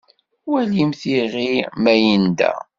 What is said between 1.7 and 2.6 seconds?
ma yenda.